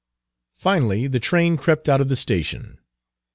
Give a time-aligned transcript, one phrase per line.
[0.55, 2.79] Finally the train crept out of the station.